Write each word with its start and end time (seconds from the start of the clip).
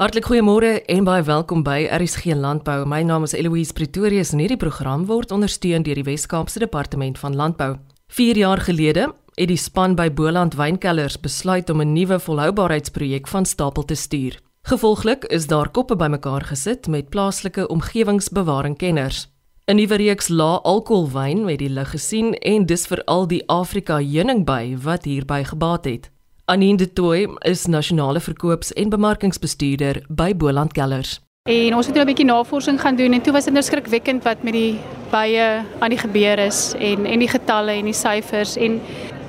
Hartlik 0.00 0.24
goeiemôre 0.30 0.78
en 0.88 1.04
baie 1.04 1.20
welkom 1.28 1.60
by 1.60 1.82
RSG 1.92 2.32
Landbou. 2.32 2.86
My 2.88 3.02
naam 3.04 3.26
is 3.26 3.34
Eloise 3.36 3.74
Pretorius 3.76 4.30
en 4.32 4.40
hierdie 4.40 4.56
program 4.56 5.02
word 5.04 5.28
ondersteun 5.28 5.82
deur 5.84 5.98
die 5.98 6.04
Wes-Kaapse 6.06 6.62
Departement 6.62 7.18
van 7.20 7.34
Landbou. 7.36 7.74
4 8.08 8.38
jaar 8.40 8.62
gelede 8.64 9.10
het 9.34 9.50
die 9.50 9.58
span 9.60 9.92
by 9.98 10.06
Boland 10.08 10.56
Wynkellers 10.56 11.18
besluit 11.20 11.68
om 11.68 11.82
'n 11.84 11.92
nuwe 11.92 12.16
volhoubaarheidsprojek 12.18 13.28
van 13.28 13.44
stapel 13.44 13.84
te 13.84 13.94
stuur. 13.94 14.40
Gevolglik 14.62 15.24
is 15.24 15.46
daar 15.46 15.68
koppe 15.68 15.96
bymekaar 15.96 16.44
gesit 16.48 16.88
met 16.88 17.10
plaaslike 17.10 17.68
omgewingsbewaringkenners. 17.68 19.28
'n 19.66 19.76
Nuwe 19.76 19.96
reeks 19.96 20.28
lae-alkoholwyn 20.28 21.48
het 21.48 21.58
die 21.58 21.68
lig 21.68 21.90
gesien 21.90 22.34
en 22.34 22.66
dis 22.66 22.86
veral 22.86 23.26
die 23.26 23.48
Afrika 23.48 23.96
heuningby 23.96 24.76
wat 24.82 25.04
hierby 25.04 25.44
gebaat 25.44 25.84
het. 25.84 26.10
Anine 26.50 26.76
de 26.76 26.92
Tooi 26.92 27.28
is 27.38 27.66
nasionale 27.66 28.20
verkoops- 28.20 28.72
en 28.72 28.88
bemarkingsbestuurder 28.88 30.02
by 30.08 30.36
Boland 30.36 30.72
Kellers. 30.72 31.20
En 31.42 31.74
ons 31.74 31.86
het 31.86 31.94
nou 31.94 32.04
'n 32.04 32.10
bietjie 32.10 32.26
navorsing 32.26 32.80
gaan 32.80 32.96
doen 32.96 33.12
en 33.12 33.20
toe 33.22 33.32
was 33.32 33.44
dit 33.44 33.52
nou 33.52 33.64
skrikwekkend 33.64 34.24
wat 34.24 34.42
met 34.42 34.52
die 34.52 34.78
bye 35.10 35.62
aan 35.78 35.88
die 35.88 35.98
gebeur 35.98 36.38
is 36.38 36.74
en 36.78 37.06
en 37.06 37.18
die 37.18 37.28
getalle 37.28 37.70
en 37.70 37.84
die 37.84 37.94
syfers 37.94 38.56
en 38.56 38.80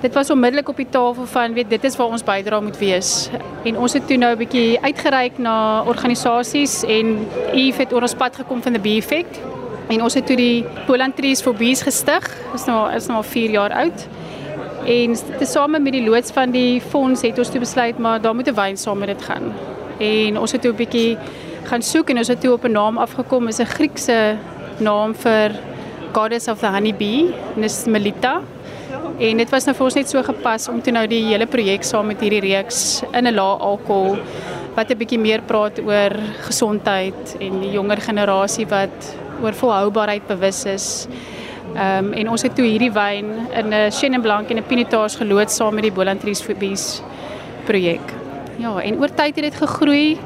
dit 0.02 0.14
was 0.14 0.30
onmiddellik 0.30 0.70
op 0.70 0.76
die 0.76 0.90
tafel 0.90 1.26
van 1.26 1.54
weet 1.54 1.70
dit 1.70 1.84
is 1.84 1.96
waar 1.96 2.08
ons 2.08 2.24
bydra 2.24 2.60
moet 2.60 2.78
wees. 2.78 3.30
En 3.64 3.78
ons 3.78 3.94
het 3.94 4.08
toe 4.08 4.18
nou 4.18 4.34
'n 4.34 4.38
bietjie 4.38 4.80
uitgereik 4.82 5.38
na 5.38 5.84
organisasies 5.84 6.84
en 6.84 7.28
Eve 7.54 7.82
het 7.82 7.94
oor 7.94 8.02
ons 8.02 8.16
pad 8.16 8.36
gekom 8.36 8.62
van 8.62 8.74
die 8.74 8.82
Bee 8.82 8.98
Effect. 8.98 9.40
En 9.88 10.02
ons 10.02 10.14
het 10.14 10.26
toe 10.26 10.36
die 10.36 10.66
Boland 10.88 11.16
Trees 11.16 11.42
for 11.42 11.54
Bees 11.54 11.82
gestig. 11.82 12.24
Dit 12.52 12.60
is 12.60 12.66
nou 12.66 12.94
is 12.96 13.08
nou 13.08 13.18
al 13.18 13.24
4 13.24 13.50
jaar 13.50 13.72
oud. 13.72 14.08
En 14.86 15.16
tesame 15.38 15.80
met 15.80 15.94
die 15.94 16.04
loods 16.10 16.32
van 16.32 16.52
die 16.52 16.82
fonds 16.82 17.22
het 17.22 17.38
ons 17.38 17.50
toe 17.50 17.60
besluit 17.60 17.98
maar 17.98 18.22
daar 18.22 18.36
moet 18.36 18.48
'n 18.48 18.56
wyn 18.56 18.78
saam 18.78 18.98
met 18.98 19.08
dit 19.08 19.22
gaan. 19.22 19.54
En 20.00 20.40
ons 20.40 20.52
het 20.52 20.62
toe 20.62 20.72
'n 20.72 20.76
bietjie 20.76 21.18
gaan 21.64 21.82
soek 21.82 22.10
en 22.10 22.18
ons 22.18 22.28
het 22.28 22.42
toe 22.42 22.54
op 22.54 22.64
'n 22.64 22.72
naam 22.72 22.98
afgekom, 22.98 23.48
is 23.48 23.60
'n 23.60 23.66
Griekse 23.66 24.38
naam 24.78 25.16
vir 25.16 25.52
Goddess 26.14 26.48
of 26.48 26.60
the 26.60 26.68
Honey 26.68 26.96
Bee, 26.96 27.34
dis 27.56 27.86
Melita. 27.86 28.42
En 29.18 29.38
dit 29.38 29.50
was 29.50 29.66
nou 29.66 29.76
vir 29.76 29.86
ons 29.86 29.94
net 29.94 30.10
so 30.10 30.24
gepas 30.24 30.68
om 30.68 30.82
toe 30.82 30.94
nou 30.94 31.08
die 31.08 31.24
hele 31.26 31.46
projek 31.46 31.84
saam 31.84 32.08
met 32.08 32.22
hierdie 32.24 32.42
reeks 32.42 33.04
in 33.14 33.28
'n 33.28 33.36
lae 33.36 33.58
alkohol 33.60 34.18
wat 34.76 34.90
'n 34.90 34.98
bietjie 34.98 35.20
meer 35.20 35.42
praat 35.42 35.80
oor 35.80 36.12
gesondheid 36.48 37.36
en 37.40 37.60
die 37.62 37.72
jonger 37.72 38.02
generasie 38.02 38.66
wat 38.68 39.16
oor 39.44 39.54
volhoubaarheid 39.54 40.28
bewus 40.28 40.66
is. 40.66 41.08
Ehm 41.76 42.06
um, 42.06 42.14
en 42.14 42.30
ons 42.30 42.42
het 42.42 42.56
toe 42.56 42.66
hierdie 42.66 42.92
wyn 42.92 43.28
in 43.56 43.74
'n 43.74 43.92
Chenin 43.92 44.22
Blanc 44.22 44.50
en 44.50 44.58
'n 44.58 44.64
Pinotage 44.68 45.18
geloods 45.18 45.56
saam 45.56 45.74
met 45.74 45.84
die 45.84 45.92
Boland 45.92 46.20
Trees 46.20 46.42
Fobies 46.42 47.02
projek. 47.66 48.02
Ja, 48.58 48.80
en 48.82 49.00
oor 49.00 49.10
tyd 49.14 49.36
het 49.36 49.44
dit 49.44 49.56
gegroei. 49.56 50.18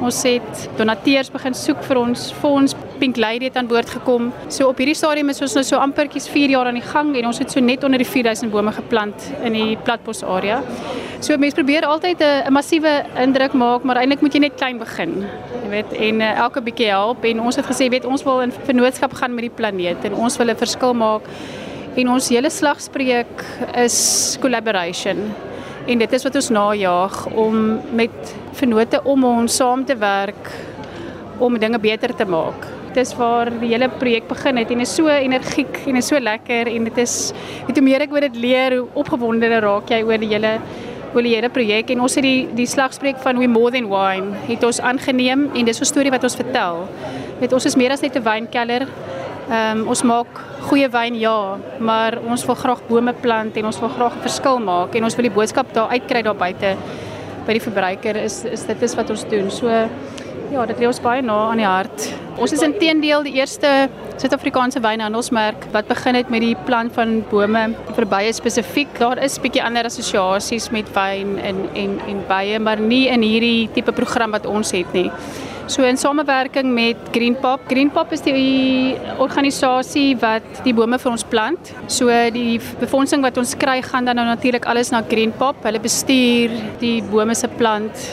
Ons 0.00 0.22
het 0.22 0.68
donateurs 0.76 1.30
begin 1.30 1.54
soek 1.54 1.82
vir 1.82 1.96
ons 1.96 2.32
fonds. 2.32 2.74
Pink 3.04 3.18
Lady 3.20 3.44
het 3.44 3.56
aan 3.60 3.66
boord 3.68 3.90
gekom. 3.90 4.30
So 4.48 4.70
op 4.70 4.78
hierdie 4.80 4.94
stadium 4.96 5.28
is 5.28 5.42
ons 5.44 5.52
nou 5.58 5.62
so 5.68 5.76
ampertjies 5.76 6.24
4 6.32 6.54
jaar 6.54 6.70
aan 6.70 6.78
die 6.78 6.86
gang 6.86 7.10
en 7.18 7.26
ons 7.28 7.36
het 7.42 7.50
so 7.52 7.60
net 7.60 7.82
onder 7.84 8.00
die 8.00 8.06
4000 8.08 8.48
bome 8.48 8.72
geplant 8.72 9.26
in 9.44 9.52
die 9.52 9.74
platbos 9.84 10.22
area. 10.24 10.62
So 11.20 11.36
mense 11.36 11.58
probeer 11.58 11.84
altyd 11.84 12.22
'n 12.24 12.52
massiewe 12.52 13.04
indruk 13.20 13.52
maak, 13.52 13.84
maar 13.84 14.00
eintlik 14.00 14.22
moet 14.22 14.32
jy 14.32 14.40
net 14.40 14.54
klein 14.56 14.78
begin. 14.78 15.26
Jy 15.64 15.68
weet, 15.68 15.92
en 15.92 16.20
uh, 16.20 16.30
elke 16.46 16.62
bietjie 16.62 16.88
help 16.88 17.24
en 17.24 17.40
ons 17.40 17.56
het 17.56 17.66
gesê, 17.66 17.90
weet 17.90 18.04
ons 18.04 18.24
wil 18.24 18.40
in 18.40 18.52
vennootskap 18.52 19.12
gaan 19.12 19.34
met 19.34 19.44
die 19.44 19.56
planeet 19.56 20.04
en 20.04 20.14
ons 20.14 20.36
wil 20.36 20.48
'n 20.48 20.56
verskil 20.56 20.94
maak. 20.94 21.28
En 21.96 22.08
ons 22.08 22.28
hele 22.28 22.50
slagspreuk 22.50 23.44
is 23.76 24.38
collaboration. 24.40 25.34
En 25.86 25.98
dit 25.98 26.12
is 26.12 26.22
wat 26.22 26.34
ons 26.34 26.48
najaag 26.48 27.26
om 27.26 27.80
met 27.92 28.34
vennote 28.52 29.02
om 29.04 29.24
ons 29.24 29.56
saam 29.56 29.84
te 29.84 29.96
werk 29.96 30.50
om 31.38 31.58
dinge 31.58 31.78
beter 31.78 32.14
te 32.14 32.24
maak. 32.24 32.73
Dit 32.94 33.08
is 33.08 33.14
waar 33.18 33.48
die 33.50 33.72
hele 33.72 33.88
projek 33.90 34.28
begin 34.30 34.60
het 34.60 34.70
en 34.70 34.82
is 34.84 34.92
so 34.94 35.10
energiek 35.10 35.80
en 35.90 35.96
is 35.98 36.06
so 36.12 36.18
lekker 36.22 36.68
en 36.70 36.84
dit 36.86 36.98
is 37.02 37.32
weet 37.66 37.80
hoe 37.80 37.82
meer 37.82 38.04
ek 38.04 38.12
oor 38.14 38.22
dit 38.22 38.36
leer, 38.38 38.76
hoe 38.78 39.02
opgewondener 39.02 39.64
raak 39.66 39.90
jy 39.90 39.98
oor 40.06 40.22
die 40.22 40.28
hele 40.30 40.52
oor 41.10 41.26
die 41.26 41.32
hele 41.34 41.50
projek 41.50 41.90
en 41.90 42.04
ons 42.06 42.14
het 42.14 42.22
die 42.22 42.46
die 42.54 42.68
slagspreuk 42.70 43.18
van 43.24 43.42
we 43.42 43.48
more 43.50 43.72
than 43.74 43.88
wine 43.90 44.38
het 44.46 44.62
ons 44.62 44.78
aangeneem 44.78 45.48
en 45.50 45.66
dis 45.66 45.80
'n 45.80 45.90
storie 45.90 46.12
wat 46.14 46.22
ons 46.22 46.38
vertel. 46.38 46.86
Weet 47.40 47.52
ons 47.52 47.66
is 47.66 47.76
meer 47.76 47.90
as 47.90 48.02
net 48.02 48.14
'n 48.14 48.22
wynkelder. 48.22 48.86
Ehm 49.50 49.80
um, 49.80 49.88
ons 49.88 50.02
maak 50.02 50.30
goeie 50.70 50.88
wyn 50.88 51.18
ja, 51.18 51.58
maar 51.78 52.18
ons 52.22 52.46
wil 52.46 52.54
graag 52.54 52.80
bome 52.88 53.12
plant 53.12 53.56
en 53.56 53.66
ons 53.66 53.80
wil 53.80 53.88
graag 53.88 54.14
'n 54.14 54.22
verskil 54.22 54.58
maak 54.58 54.94
en 54.94 55.04
ons 55.04 55.16
wil 55.16 55.26
die 55.26 55.34
boodskap 55.34 55.74
daar 55.74 55.90
uitkry 55.90 56.22
daar 56.22 56.36
buite 56.36 56.76
by 57.46 57.52
die 57.52 57.60
verbruiker 57.60 58.16
is 58.16 58.44
is 58.44 58.62
dit 58.64 58.82
is 58.82 58.94
wat 58.94 59.10
ons 59.10 59.24
doen. 59.28 59.50
So 59.50 59.66
ja, 60.54 60.64
dit 60.70 60.80
lê 60.82 60.88
ons 60.88 61.00
baie 61.02 61.22
na 61.24 61.36
aan 61.50 61.60
die 61.60 61.66
hart. 61.66 62.08
Ons 62.38 62.54
is 62.54 62.62
intedeel 62.66 63.24
die 63.26 63.36
eerste 63.38 63.70
Suid-Afrikaanse 64.14 64.82
wynhandelsmerk 64.82 65.66
wat 65.74 65.88
begin 65.90 66.18
het 66.18 66.30
met 66.30 66.44
die 66.44 66.54
plant 66.66 66.94
van 66.94 67.16
bome 67.30 67.64
vir 67.96 68.06
bye 68.10 68.30
spesifiek. 68.34 68.92
Daar 69.00 69.18
is 69.22 69.40
bietjie 69.42 69.62
ander 69.64 69.88
assosiasies 69.88 70.70
met 70.74 70.90
wyn 70.94 71.36
en 71.42 71.64
en 71.74 71.98
en 72.10 72.22
bye, 72.30 72.60
maar 72.62 72.82
nie 72.82 73.08
in 73.10 73.26
hierdie 73.26 73.66
tipe 73.74 73.94
program 73.94 74.34
wat 74.36 74.46
ons 74.46 74.74
het 74.76 74.94
nie. 74.94 75.08
So 75.66 75.82
in 75.88 75.96
samewerking 75.96 76.74
met 76.76 76.98
Greenpop. 77.10 77.62
Greenpop 77.70 78.12
is 78.12 78.20
die 78.20 78.98
organisasie 79.18 80.12
wat 80.20 80.44
die 80.66 80.74
bome 80.76 80.98
vir 81.00 81.10
ons 81.14 81.24
plant. 81.24 81.70
So 81.88 82.12
die 82.34 82.60
befondsing 82.82 83.24
wat 83.24 83.40
ons 83.40 83.56
kry 83.56 83.80
gaan 83.82 84.04
dan 84.04 84.20
nou 84.20 84.26
natuurlik 84.28 84.68
alles 84.68 84.92
na 84.92 85.00
Greenpop. 85.08 85.64
Hulle 85.64 85.80
bestuur 85.80 86.52
die 86.82 86.98
bome 87.08 87.34
se 87.34 87.48
plant 87.56 88.04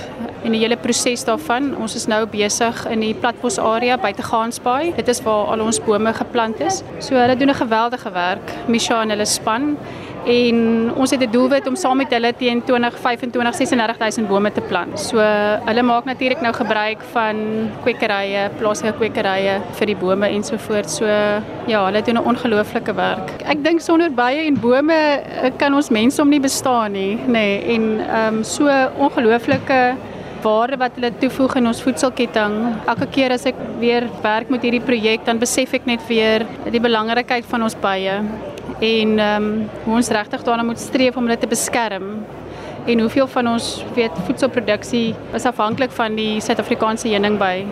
en 0.44 0.52
die 0.52 0.62
hele 0.62 0.78
proses 0.78 1.24
daarvan. 1.24 1.75
Ons 1.78 1.96
is 1.96 2.07
nou 2.07 2.25
besig 2.25 2.85
in 2.91 3.00
die 3.00 3.13
platbos 3.13 3.59
area 3.59 3.97
buite 3.97 4.24
Gaansbaai. 4.24 4.94
Dit 4.96 5.07
is 5.07 5.22
waar 5.25 5.53
al 5.53 5.66
ons 5.66 5.81
bome 5.85 6.13
geplant 6.13 6.59
is. 6.59 6.84
So 7.00 7.16
hulle 7.16 7.38
doen 7.38 7.50
'n 7.50 7.62
geweldige 7.63 8.12
werk, 8.12 8.47
Misha 8.68 9.01
en 9.01 9.09
hulle 9.09 9.25
span 9.25 9.78
en 10.25 10.91
ons 10.96 11.12
het 11.12 11.22
'n 11.22 11.31
doelwit 11.31 11.68
om 11.68 11.75
saam 11.75 11.97
met 11.97 12.09
hulle 12.09 12.34
teen 12.38 12.63
2025 12.63 13.31
36000 13.31 14.28
bome 14.28 14.51
te 14.51 14.62
plant. 14.62 15.00
So 15.00 15.18
hulle 15.66 15.81
maak 15.81 16.06
natuurlik 16.06 16.41
nou 16.41 16.53
gebruik 16.53 17.01
van 17.12 17.35
kwekerye, 17.84 18.50
plaaslike 18.57 18.97
kwekerye 18.97 19.62
vir 19.72 19.85
die 19.85 19.96
bome 19.96 20.28
ensovoorts. 20.28 20.96
So 20.96 21.06
ja, 21.66 21.85
hulle 21.85 22.01
doen 22.01 22.16
'n 22.16 22.25
ongelooflike 22.25 22.94
werk. 22.94 23.41
Ek 23.46 23.63
dink 23.63 23.81
sonder 23.81 24.12
bye 24.12 24.46
en 24.46 24.59
bome 24.59 24.94
eh, 24.94 25.51
kan 25.57 25.74
ons 25.74 25.90
mense 25.90 26.22
om 26.22 26.30
nie 26.30 26.40
bestaan 26.40 26.91
nie, 26.91 27.16
nê. 27.16 27.31
Nee, 27.31 27.75
en 27.75 28.00
ehm 28.00 28.35
um, 28.35 28.44
so 28.44 28.68
ongelooflike 28.97 29.96
waarde 30.44 30.78
wat 30.81 30.97
hulle 30.97 31.12
toevoeg 31.22 31.56
in 31.62 31.69
ons 31.72 31.81
voedselketting. 31.85 32.57
Elke 32.90 33.07
keer 33.13 33.35
as 33.35 33.46
ek 33.50 33.57
weer 33.81 34.07
werk 34.24 34.50
met 34.53 34.66
hierdie 34.66 34.84
projek, 34.84 35.25
dan 35.25 35.41
besef 35.41 35.74
ek 35.78 35.88
net 35.90 36.03
weer 36.09 36.46
die 36.72 36.81
belangrikheid 36.84 37.47
van 37.50 37.68
ons 37.68 37.78
bye 37.81 38.19
en 38.81 39.18
ehm 39.19 39.44
um, 39.44 39.69
hoe 39.85 39.96
ons 40.00 40.09
regtig 40.09 40.44
daarna 40.46 40.63
moet 40.66 40.80
streef 40.80 41.18
om 41.18 41.28
hulle 41.28 41.38
te 41.38 41.50
beskerm 41.50 42.24
en 42.85 43.00
hoeveel 43.00 43.28
van 43.28 43.47
ons 43.47 43.68
weet 43.94 44.22
voedselproduksie 44.25 45.13
is 45.38 45.46
afhanklik 45.46 45.91
van 45.94 46.16
die 46.18 46.40
Suid-Afrikaanse 46.41 47.12
heuningby. 47.12 47.66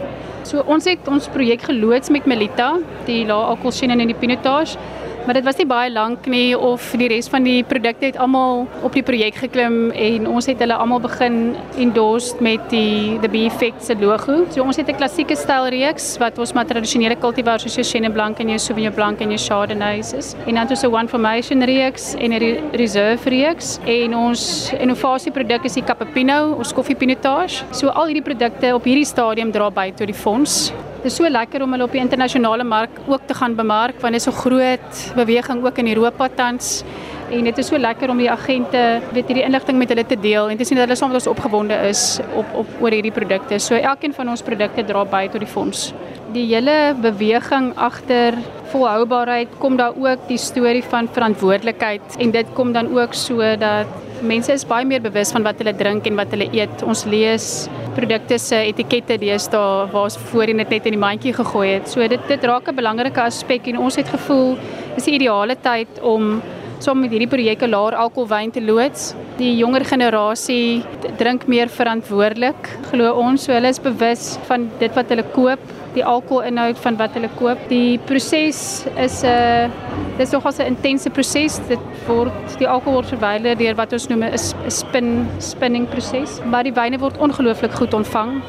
So 0.46 0.62
ons 0.70 0.86
het 0.90 1.08
ons 1.10 1.28
projek 1.34 1.66
geloods 1.70 2.12
met 2.14 2.28
Melita, 2.30 2.76
die 3.08 3.24
lae 3.26 3.50
alkoholsien 3.54 3.92
in 3.96 4.06
die 4.12 4.18
pinotage 4.18 4.78
maar 5.26 5.34
dit 5.34 5.44
was 5.44 5.58
nie 5.58 5.68
baie 5.70 5.92
lank 5.92 6.26
nie 6.32 6.58
of 6.58 6.92
die 6.98 7.08
res 7.12 7.28
van 7.30 7.44
die 7.44 7.64
produkte 7.64 8.06
het 8.10 8.18
almal 8.18 8.66
op 8.84 8.94
die 8.94 9.04
projek 9.06 9.36
geklim 9.36 9.92
en 9.92 10.28
ons 10.28 10.48
het 10.50 10.60
hulle 10.64 10.76
almal 10.76 11.02
begin 11.04 11.56
endorse 11.78 12.36
met 12.44 12.64
die 12.72 13.20
the 13.22 13.30
Bee 13.30 13.46
Effect 13.50 13.84
se 13.86 13.96
logo. 14.00 14.46
So 14.50 14.64
ons 14.64 14.78
het 14.78 14.90
'n 14.90 14.96
klassieke 14.96 15.36
styl 15.36 15.70
reeks 15.70 16.18
wat 16.18 16.40
ons 16.40 16.54
maar 16.54 16.66
tradisionele 16.66 17.16
kultivars 17.16 17.64
soos 17.64 17.76
jou 17.76 17.84
Chenin 17.84 18.14
Blanc 18.14 18.40
en 18.40 18.50
jou 18.50 18.60
Sauvignon 18.60 18.94
Blanc 18.94 19.22
en 19.22 19.30
jou 19.30 19.38
Chardonnays 19.38 20.14
is. 20.14 20.36
En 20.48 20.56
dan 20.56 20.68
het 20.68 20.72
ons 20.72 20.84
'n 20.84 20.94
One 20.94 21.08
Formation 21.08 21.64
reeks 21.64 22.16
en 22.16 22.34
'n 22.34 22.72
Reserve 22.74 23.30
reeks 23.30 23.80
en 23.86 24.16
ons 24.16 24.72
innovasie 24.80 25.32
produk 25.32 25.66
is 25.66 25.74
die 25.74 25.84
Cappuccino, 25.84 26.56
ons 26.58 26.74
koffie 26.74 26.96
pinotage. 26.96 27.64
So 27.72 27.88
al 27.88 28.08
hierdie 28.08 28.24
produkte 28.24 28.74
op 28.74 28.84
hierdie 28.84 29.06
stadium 29.06 29.52
dra 29.52 29.70
by 29.70 29.92
tot 29.92 30.08
die 30.08 30.14
fonds 30.16 30.72
Dit 31.00 31.14
is 31.14 31.16
so 31.16 31.30
lekker 31.32 31.64
om 31.64 31.72
hulle 31.72 31.86
op 31.88 31.94
die 31.96 32.02
internasionale 32.02 32.66
mark 32.68 32.98
ook 33.08 33.22
te 33.28 33.36
gaan 33.38 33.54
bemark 33.56 34.02
want 34.04 34.18
dit 34.18 34.22
is 34.22 34.28
'n 34.28 34.36
groot 34.36 34.98
beweging 35.16 35.64
ook 35.66 35.78
in 35.78 35.88
Europa 35.88 36.28
tans 36.36 36.84
en 37.32 37.44
dit 37.44 37.58
is 37.58 37.68
so 37.68 37.78
lekker 37.78 38.10
om 38.10 38.18
die 38.18 38.32
agente 38.32 39.02
weet 39.14 39.28
hierdie 39.28 39.46
inligting 39.46 39.78
met 39.78 39.90
hulle 39.90 40.06
te 40.06 40.20
deel 40.20 40.50
en 40.50 40.58
te 40.58 40.66
sien 40.66 40.78
dat 40.78 40.88
hulle 40.88 40.98
saam 40.98 41.12
met 41.14 41.22
ons 41.22 41.28
opgewonde 41.28 41.74
is 41.88 42.20
op 42.36 42.46
op 42.54 42.68
oor 42.82 42.92
hierdie 42.92 43.12
produkte. 43.12 43.60
So 43.60 43.76
elkeen 43.76 44.14
van 44.14 44.30
ons 44.30 44.42
produkte 44.42 44.84
dra 44.84 45.06
by 45.06 45.28
tot 45.32 45.40
die 45.40 45.48
fonds. 45.48 45.94
Die 46.34 46.46
hele 46.54 46.96
beweging 47.02 47.72
agter 47.78 48.34
volhoubaarheid 48.72 49.48
kom 49.58 49.78
daar 49.78 49.94
ook 49.96 50.28
die 50.28 50.38
storie 50.38 50.84
van 50.84 51.08
verantwoordelikheid 51.08 52.02
en 52.20 52.32
dit 52.32 52.46
kom 52.54 52.74
dan 52.74 52.92
ook 52.98 53.14
so 53.14 53.38
dat 53.56 53.88
mense 54.22 54.52
is 54.54 54.66
baie 54.68 54.86
meer 54.86 55.02
bewus 55.02 55.32
van 55.32 55.44
wat 55.44 55.60
hulle 55.62 55.74
drink 55.78 56.08
en 56.08 56.18
wat 56.20 56.32
hulle 56.36 56.50
eet. 56.56 56.84
Ons 56.84 57.06
lees 57.10 57.68
produkte 57.96 58.38
se 58.40 58.60
etikette 58.70 59.18
deesdae 59.22 59.88
waar 59.92 60.08
ons 60.08 60.18
voorheen 60.32 60.62
dit 60.64 60.70
net 60.76 60.88
in 60.90 60.96
die 60.96 61.02
mandjie 61.02 61.34
gegooi 61.36 61.68
het. 61.76 61.90
So 61.90 62.08
dit 62.08 62.28
dit 62.28 62.44
raak 62.44 62.68
'n 62.68 62.76
belangrike 62.76 63.22
aspek 63.22 63.68
en 63.68 63.78
ons 63.78 63.96
het 63.96 64.08
gevoel 64.08 64.58
dis 64.96 65.06
die 65.06 65.16
ideale 65.20 65.56
tyd 65.56 66.02
om 66.02 66.42
saam 66.84 67.02
met 67.04 67.12
hierdie 67.12 67.30
projekte 67.30 67.68
laer 67.68 67.98
alkoholwyn 68.00 68.52
te 68.56 68.62
loods. 68.64 69.14
Die 69.40 69.52
jonger 69.58 69.84
generasie 69.88 70.84
drink 71.20 71.46
meer 71.52 71.72
verantwoordelik, 71.72 72.70
glo 72.92 73.12
ons. 73.20 73.46
So 73.46 73.56
hulle 73.56 73.72
is 73.72 73.82
bewus 73.84 74.38
van 74.48 74.70
dit 74.80 74.96
wat 74.96 75.12
hulle 75.12 75.26
koop, 75.36 75.64
die 75.96 76.06
alkoholinhoud 76.06 76.80
van 76.84 77.00
wat 77.00 77.18
hulle 77.18 77.32
koop. 77.40 77.62
Die 77.72 78.00
proses 78.10 78.86
is 78.96 79.24
'n 79.24 79.28
uh, 79.28 79.70
dis 80.18 80.32
nogal 80.32 80.54
'n 80.60 80.76
intense 80.76 81.10
proses. 81.10 81.60
Dit 81.68 81.80
word 82.08 82.58
die 82.60 82.68
alkohol 82.68 83.02
word 83.02 83.12
verwyder 83.16 83.58
deur 83.58 83.76
wat 83.76 83.94
ons 83.94 84.08
noem 84.08 84.24
'n 84.24 84.38
spin 84.70 85.28
spinning 85.40 85.88
proses, 85.90 86.40
maar 86.46 86.64
die 86.64 86.74
wyne 86.74 86.98
word 87.00 87.18
ongelooflik 87.18 87.72
goed 87.72 87.94
ontvang. 87.94 88.42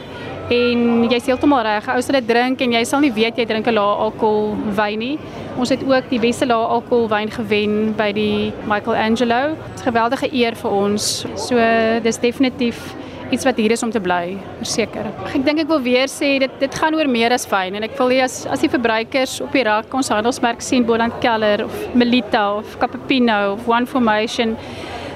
En 0.51 1.05
jy's 1.07 1.29
heeltemal 1.31 1.63
reg. 1.63 1.87
Ou 1.95 2.01
sal 2.03 2.17
dit 2.19 2.27
drink 2.27 2.63
en 2.65 2.73
jy 2.75 2.81
sal 2.89 3.05
nie 3.05 3.13
weet 3.15 3.37
jy 3.39 3.45
drink 3.47 3.69
'n 3.71 3.75
lae 3.75 3.95
alkohol 4.07 4.57
wyn 4.75 4.99
nie. 4.99 5.19
Ons 5.57 5.71
het 5.71 5.83
ook 5.87 6.11
die 6.11 6.19
beste 6.19 6.47
lae 6.47 6.67
alkohol 6.77 7.09
wyn 7.09 7.31
gewen 7.31 7.95
by 7.97 8.11
die 8.13 8.53
Michelangelo. 8.67 9.55
Dit 9.55 9.77
is 9.77 9.83
'n 9.83 9.93
geweldige 9.93 10.29
eer 10.35 10.55
vir 10.55 10.71
ons. 10.71 11.25
So 11.37 11.57
dis 12.03 12.19
definitief 12.19 12.97
iets 13.31 13.45
wat 13.45 13.57
hier 13.57 13.71
is 13.71 13.83
om 13.83 13.91
te 13.91 14.01
bly, 14.01 14.39
verseker. 14.59 15.07
Ek 15.35 15.45
dink 15.45 15.61
ek 15.61 15.69
wil 15.69 15.83
weer 15.83 16.09
sê 16.09 16.39
dit 16.39 16.51
dit 16.59 16.75
gaan 16.75 16.95
oor 16.95 17.09
meer 17.09 17.33
as 17.33 17.47
wyn 17.51 17.77
en 17.79 17.87
ek 17.87 17.97
wil 17.99 18.11
hê 18.11 18.23
as 18.23 18.47
as 18.47 18.61
die 18.61 18.69
verbruikers 18.69 19.41
op 19.41 19.53
die 19.53 19.63
rak 19.63 19.95
ons 19.95 20.09
handelsmerk 20.09 20.61
sien 20.61 20.85
Boland 20.85 21.15
Keller 21.21 21.65
of 21.65 21.95
Melita 21.95 22.57
of 22.59 22.79
Cappuccino 22.81 23.53
of 23.53 23.69
One 23.69 23.87
Formation 23.87 24.57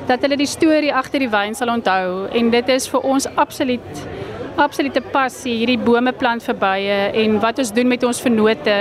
dat 0.07 0.23
hulle 0.23 0.37
die 0.37 0.47
storie 0.47 0.93
agter 0.95 1.19
die 1.25 1.31
wyn 1.33 1.55
sal 1.55 1.73
onthou 1.73 2.29
en 2.33 2.51
dit 2.51 2.69
is 2.69 2.87
vir 2.93 3.01
ons 3.01 3.27
absoluut 3.41 4.05
absolute 4.57 5.01
passie 5.13 5.57
hierdie 5.61 5.79
bome 5.79 6.13
plant 6.13 6.43
verbye 6.43 6.99
en 7.25 7.41
wat 7.43 7.59
ons 7.59 7.73
doen 7.75 7.89
met 7.91 8.05
ons 8.07 8.21
vennote 8.21 8.77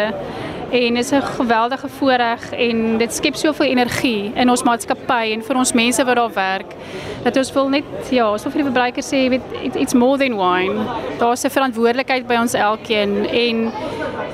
en 0.74 0.98
is 0.98 1.12
'n 1.12 1.22
geweldige 1.22 1.88
voorreg 1.88 2.52
en 2.52 2.98
dit 2.98 3.14
skep 3.14 3.36
soveel 3.36 3.66
energie 3.66 4.31
in 4.36 4.50
ons 4.50 4.64
maatskappy 4.64 5.31
en 5.34 5.44
vir 5.44 5.56
ons 5.56 5.74
mense 5.74 6.04
wat 6.04 6.16
daar 6.16 6.34
werk 6.34 6.75
dat 7.24 7.38
ons 7.38 7.52
wil 7.54 7.70
net 7.70 7.84
ja, 8.10 8.31
ons 8.31 8.44
wil 8.44 8.52
vir 8.52 8.62
die 8.62 8.70
verbruikers 8.72 9.10
sê 9.14 9.30
weet 9.30 9.75
it's 9.75 9.94
more 9.94 10.18
than 10.18 10.36
wine. 10.36 10.86
Daar's 11.20 11.44
'n 11.46 11.50
verantwoordelikheid 11.50 12.28
by 12.28 12.36
ons 12.36 12.54
elkeen 12.54 13.25
en 13.25 13.72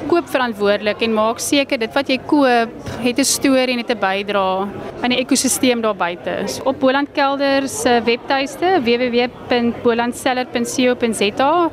koop 0.10 0.26
verantwoordelik 0.30 1.02
en 1.06 1.14
maak 1.14 1.40
seker 1.44 1.78
dit 1.80 1.94
wat 1.94 2.10
jy 2.10 2.18
koop 2.26 2.70
het 3.04 3.20
'n 3.20 3.24
storie 3.24 3.74
en 3.74 3.78
het 3.84 3.92
'n 3.92 4.00
bydrae 4.00 4.68
aan 5.02 5.10
die 5.10 5.20
ekosisteem 5.20 5.82
daar 5.82 5.96
buite. 5.96 6.46
Op 6.66 6.80
Boland 6.80 7.12
Kelder 7.12 7.68
se 7.68 8.02
webtuiste 8.04 8.82
www.bolandseller.co.za 8.84 11.72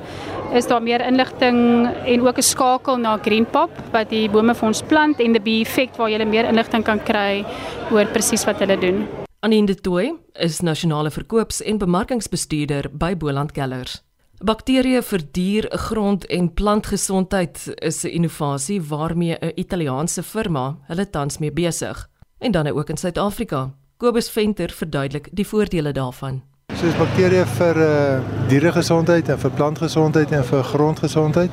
is 0.52 0.66
daar 0.66 0.82
meer 0.82 1.06
inligting 1.06 1.88
en 2.04 2.26
ook 2.26 2.36
'n 2.36 2.42
skakel 2.42 2.96
na 2.96 3.18
Greenpop 3.22 3.70
wat 3.92 4.10
die 4.10 4.30
bome 4.30 4.54
vir 4.54 4.66
ons 4.66 4.82
plant 4.82 5.20
en 5.20 5.32
die 5.32 5.42
bee 5.42 5.60
effect 5.60 5.96
waar 5.96 6.10
jy 6.10 6.24
meer 6.24 6.44
inligting 6.44 6.84
kan 6.84 7.02
kry 7.02 7.44
oor 7.90 8.06
presies 8.06 8.44
wat 8.44 8.58
hulle 8.58 8.78
doen. 8.78 9.08
Aninde 9.40 9.74
Tooi 9.74 10.12
is 10.32 10.60
nasionale 10.60 11.10
verkoops- 11.10 11.62
en 11.62 11.78
bemarkingsbestuurder 11.78 12.88
by 12.92 13.16
Boland 13.16 13.52
Kellers. 13.52 14.05
Bakterieë 14.44 15.00
vir 15.00 15.22
dier, 15.32 15.66
grond 15.88 16.26
en 16.28 16.50
plantgesondheid 16.52 17.72
is 17.80 18.04
'n 18.04 18.08
innovasie 18.08 18.82
waarmee 18.82 19.38
'n 19.40 19.52
Italiaanse 19.54 20.22
firma 20.22 20.76
hulle 20.88 21.10
tans 21.10 21.38
mee 21.38 21.50
besig 21.50 22.08
en 22.38 22.52
dan 22.52 22.68
ook 22.68 22.90
in 22.90 22.96
Suid-Afrika. 22.96 23.70
Kobus 23.96 24.30
Venter 24.30 24.70
verduidelik 24.70 25.28
die 25.32 25.46
voordele 25.46 25.92
daarvan. 25.92 26.42
Soos 26.74 26.96
bakterieë 26.96 27.46
vir 27.46 27.76
uh, 27.76 28.20
dieregesondheid 28.48 29.28
en 29.28 29.38
vir 29.38 29.50
plantgesondheid 29.50 30.30
en 30.30 30.44
vir 30.44 30.62
grondgesondheid 30.62 31.50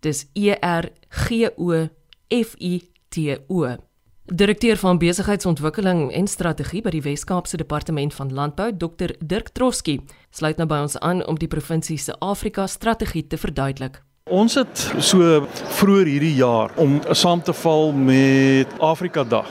Dis 0.00 0.26
E 0.32 0.56
R 0.60 0.90
G 1.08 1.48
O 1.56 1.88
F 2.28 2.54
I 2.60 2.82
T 3.08 3.18
O. 3.48 3.85
Direkteur 4.34 4.76
van 4.76 4.98
besigheidsontwikkeling 4.98 6.12
en 6.12 6.26
strategie 6.26 6.80
by 6.82 6.90
die 6.90 7.02
Wes-Kaapse 7.04 7.60
Departement 7.60 8.14
van 8.14 8.32
Landbou, 8.34 8.72
Dr 8.74 9.12
Dirk 9.22 9.52
Troski, 9.54 10.00
sluit 10.34 10.58
nou 10.58 10.66
by 10.66 10.80
ons 10.82 10.96
aan 10.98 11.22
om 11.30 11.38
die 11.38 11.46
provinsie 11.46 11.94
se 11.98 12.16
Afrika 12.18 12.66
strategie 12.66 13.22
te 13.22 13.38
verduidelik. 13.38 14.00
Ons 14.26 14.58
het 14.58 14.82
so 14.98 15.46
vroeër 15.78 16.10
hierdie 16.10 16.34
jaar 16.40 16.74
om 16.82 16.98
saam 17.14 17.38
te 17.46 17.54
val 17.54 17.92
met 17.94 18.74
Afrika 18.82 19.22
Dag 19.22 19.46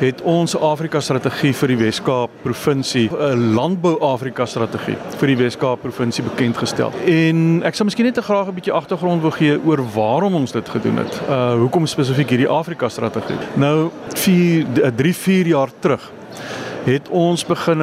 het 0.00 0.22
ons 0.22 0.56
Afrika 0.56 1.00
strategie 1.00 1.52
vir 1.54 1.68
die 1.68 1.76
Wes-Kaap 1.76 2.30
provinsie 2.42 3.08
'n 3.10 3.54
landbou 3.54 3.98
Afrika 4.00 4.46
strategie 4.46 4.96
vir 5.18 5.26
die 5.28 5.36
Wes-Kaap 5.36 5.80
provinsie 5.80 6.24
bekend 6.24 6.56
gestel. 6.56 6.92
En 7.06 7.62
ek 7.64 7.74
sal 7.74 7.86
miskien 7.86 8.04
net 8.04 8.18
'n 8.18 8.22
graag 8.22 8.48
'n 8.48 8.54
bietjie 8.54 8.72
agtergrond 8.72 9.22
wil 9.22 9.30
gee 9.30 9.58
oor 9.64 9.80
waarom 9.94 10.34
ons 10.34 10.52
dit 10.52 10.68
gedoen 10.68 10.96
het. 10.96 11.20
Uh 11.28 11.54
hoekom 11.54 11.86
spesifiek 11.86 12.28
hierdie 12.28 12.48
Afrika 12.48 12.88
strategie? 12.88 13.38
Nou 13.54 13.90
4 14.14 14.66
3 14.96 15.14
4 15.14 15.46
jaar 15.46 15.68
terug 15.78 16.12
het 16.84 17.08
ons 17.08 17.44
begin 17.46 17.82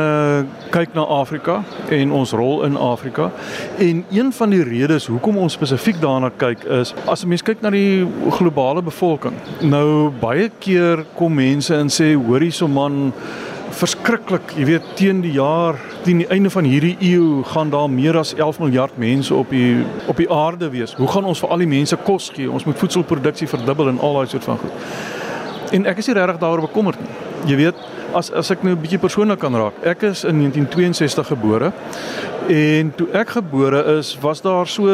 kyk 0.73 0.93
na 0.93 1.01
Afrika 1.01 1.61
en 1.89 2.11
ons 2.11 2.31
rol 2.31 2.63
in 2.67 2.77
Afrika. 2.77 3.29
En 3.77 4.05
een 4.11 4.31
van 4.33 4.49
die 4.49 4.63
redes 4.63 5.07
hoekom 5.07 5.37
ons 5.37 5.53
spesifiek 5.53 6.01
daarna 6.01 6.31
kyk 6.37 6.63
is 6.63 6.93
as 7.05 7.23
'n 7.23 7.27
mens 7.27 7.41
kyk 7.41 7.61
na 7.61 7.69
die 7.69 8.07
globale 8.29 8.81
bevolking. 8.81 9.33
Nou 9.61 10.09
baie 10.09 10.49
keer 10.59 11.05
kom 11.15 11.33
mense 11.33 11.75
en 11.75 11.87
sê 11.87 12.15
hoor 12.15 12.39
hierso 12.39 12.67
man 12.67 13.13
verskriklik, 13.69 14.53
jy 14.57 14.65
weet 14.65 14.87
teen 14.95 15.21
die 15.21 15.31
jaar 15.31 15.77
teen 16.03 16.17
die 16.23 16.27
einde 16.27 16.49
van 16.49 16.63
hierdie 16.63 16.95
eeu 16.99 17.43
gaan 17.43 17.69
daar 17.69 17.89
meer 17.89 18.17
as 18.17 18.33
11 18.33 18.59
miljard 18.59 18.97
mense 18.97 19.35
op 19.35 19.49
die 19.49 19.85
op 20.07 20.17
die 20.17 20.29
aarde 20.31 20.69
wees. 20.69 20.93
Hoe 20.93 21.07
gaan 21.07 21.25
ons 21.25 21.39
vir 21.39 21.49
al 21.49 21.63
die 21.63 21.67
mense 21.67 21.97
kos 22.03 22.31
gee? 22.35 22.51
Ons 22.51 22.65
moet 22.65 22.77
voedselproduksie 22.77 23.47
verdubbel 23.47 23.87
en 23.93 23.99
al 23.99 24.13
daai 24.19 24.27
soort 24.27 24.43
van 24.43 24.57
goed. 24.57 24.71
En 25.71 25.85
ek 25.85 26.01
is 26.01 26.09
nie 26.09 26.15
regtig 26.17 26.39
daaroor 26.41 26.65
bekommerd 26.67 26.99
nie. 27.03 27.15
Jy 27.51 27.55
weet, 27.55 27.75
as 28.13 28.31
as 28.31 28.51
ek 28.51 28.63
nou 28.63 28.73
'n 28.73 28.81
bietjie 28.81 28.99
persoonlik 28.99 29.39
kan 29.39 29.55
raak. 29.55 29.73
Ek 29.83 30.03
is 30.03 30.23
in 30.23 30.37
1962 30.39 31.27
gebore. 31.27 31.71
En 32.47 32.93
toe 32.95 33.07
ek 33.13 33.29
gebore 33.29 33.97
is, 33.97 34.17
was 34.21 34.41
daar 34.41 34.67
so 34.67 34.85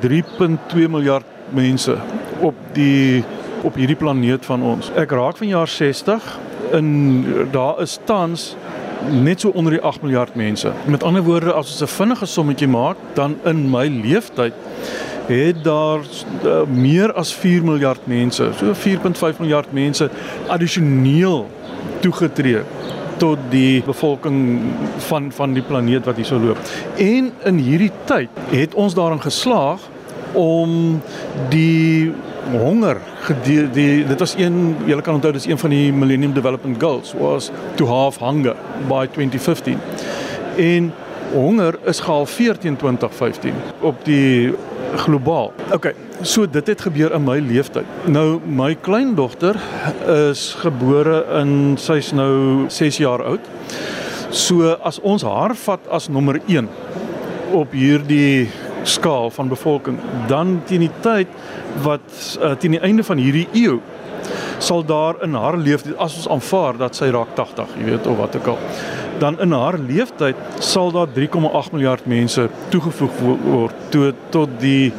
3.2 0.00 0.88
miljard 0.88 1.24
mense 1.50 1.96
op 2.40 2.54
die 2.72 3.24
op 3.62 3.74
hierdie 3.74 3.96
planeet 3.96 4.44
van 4.44 4.62
ons. 4.62 4.90
Ek 4.96 5.10
raak 5.10 5.36
van 5.36 5.48
jaar 5.48 5.68
60 5.68 6.38
in 6.72 7.48
daar 7.52 7.80
is 7.80 7.98
tans 8.04 8.56
net 9.10 9.40
so 9.40 9.48
onder 9.48 9.72
die 9.72 9.82
8 9.82 10.02
miljard 10.02 10.34
mense. 10.34 10.72
Met 10.84 11.02
ander 11.02 11.22
woorde, 11.22 11.52
as 11.52 11.70
ons 11.70 11.82
'n 11.82 11.96
vinnige 11.96 12.26
sommetjie 12.26 12.68
maak, 12.68 12.96
dan 13.14 13.36
in 13.44 13.70
my 13.70 13.86
lewenstyd 13.88 14.52
het 15.26 15.64
daar 15.64 16.00
uh, 16.44 16.62
meer 16.66 17.12
as 17.12 17.34
4 17.34 17.64
miljard 17.64 18.06
mense, 18.06 18.50
so 18.58 18.72
4.5 18.74 19.38
miljard 19.38 19.72
mense 19.72 20.10
addisioneel 20.48 21.48
toegetree 22.02 22.64
tot 23.22 23.38
die 23.52 23.82
bevolking 23.86 24.60
van 25.08 25.30
van 25.32 25.54
die 25.54 25.62
planeet 25.62 26.06
wat 26.08 26.18
hier 26.18 26.28
so 26.28 26.40
loop. 26.42 26.58
En 26.98 27.30
in 27.50 27.62
hierdie 27.62 27.92
tyd 28.10 28.42
het 28.50 28.74
ons 28.74 28.96
daarin 28.98 29.22
geslaag 29.22 29.84
om 30.38 31.00
die 31.52 32.12
honger 32.50 32.98
gedeel 33.22 33.68
die 33.72 34.04
dit 34.06 34.18
was 34.18 34.34
een 34.38 34.74
julle 34.88 35.04
kan 35.04 35.14
onthou 35.14 35.32
dis 35.32 35.46
een 35.46 35.58
van 35.58 35.70
die 35.70 35.92
Millennium 35.92 36.34
Development 36.34 36.80
Goals 36.82 37.14
was 37.18 37.50
to 37.78 37.86
halve 37.86 38.24
hunger 38.24 38.56
by 38.88 39.06
2015. 39.14 39.78
En 40.58 40.92
honger 41.32 41.78
is 41.88 42.00
gehalveer 42.00 42.58
teen 42.58 42.76
2015 42.76 43.54
op 43.80 44.04
die 44.04 44.52
globaal. 44.96 45.52
OK, 45.72 45.92
so 46.22 46.46
dit 46.46 46.66
het 46.66 46.80
gebeur 46.80 47.12
in 47.14 47.24
my 47.24 47.38
lewenstyd. 47.40 47.86
Nou 48.06 48.40
my 48.46 48.74
kleindogter 48.74 49.58
is 50.30 50.52
gebore 50.62 51.22
in 51.40 51.76
sy's 51.80 52.12
nou 52.16 52.68
6 52.68 53.00
jaar 53.02 53.24
oud. 53.24 53.48
So 54.32 54.76
as 54.80 55.00
ons 55.00 55.24
haar 55.26 55.56
vat 55.64 55.88
as 55.92 56.08
nommer 56.08 56.40
1 56.46 56.68
op 57.52 57.72
hierdie 57.76 58.48
skaal 58.88 59.30
van 59.30 59.48
bevolking, 59.48 59.98
dan 60.28 60.60
teen 60.66 60.86
die 60.86 60.94
tyd 61.04 61.28
wat 61.84 62.38
uh, 62.40 62.54
teen 62.58 62.76
die 62.76 62.82
einde 62.82 63.04
van 63.06 63.20
hierdie 63.20 63.46
eeu 63.52 63.78
sal 64.62 64.84
daar 64.86 65.18
in 65.26 65.34
haar 65.34 65.58
lewe 65.58 65.96
as 65.98 66.16
ons 66.20 66.28
aanvaar 66.36 66.78
dat 66.78 66.98
sy 66.98 67.10
raak 67.14 67.34
80, 67.38 67.78
jy 67.80 67.88
weet 67.90 68.06
of 68.10 68.20
wat 68.20 68.36
ook 68.38 68.52
al 68.54 68.60
dan 69.22 69.40
in 69.40 69.52
haar 69.54 69.78
lewenstyd 69.78 70.36
sal 70.58 70.90
daar 70.94 71.10
3,8 71.14 71.74
miljard 71.74 72.06
mense 72.10 72.48
toegevoeg 72.72 73.18
word 73.44 73.74
tot 73.94 74.22
tot 74.34 74.54
die 74.62 74.92